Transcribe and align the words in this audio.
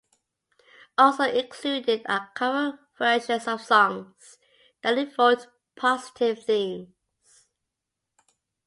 Also 0.97 1.25
included 1.25 2.01
are 2.09 2.31
cover 2.33 2.79
versions 2.97 3.47
of 3.47 3.61
songs 3.61 4.39
that 4.81 4.97
evoked 4.97 5.45
positive 5.75 6.43
themes. 6.43 6.95